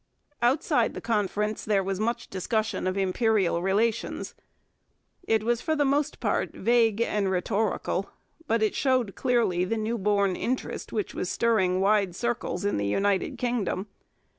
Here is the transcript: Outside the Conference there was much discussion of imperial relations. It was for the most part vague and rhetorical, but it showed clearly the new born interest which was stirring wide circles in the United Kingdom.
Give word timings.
Outside 0.41 0.95
the 0.95 0.99
Conference 0.99 1.63
there 1.63 1.83
was 1.83 1.99
much 1.99 2.27
discussion 2.27 2.87
of 2.87 2.97
imperial 2.97 3.61
relations. 3.61 4.33
It 5.27 5.43
was 5.43 5.61
for 5.61 5.75
the 5.75 5.85
most 5.85 6.19
part 6.19 6.53
vague 6.55 6.99
and 7.01 7.29
rhetorical, 7.29 8.09
but 8.47 8.63
it 8.63 8.73
showed 8.73 9.13
clearly 9.13 9.63
the 9.63 9.77
new 9.77 9.99
born 9.99 10.35
interest 10.35 10.91
which 10.91 11.13
was 11.13 11.29
stirring 11.29 11.81
wide 11.81 12.15
circles 12.15 12.65
in 12.65 12.77
the 12.77 12.87
United 12.87 13.37
Kingdom. 13.37 13.85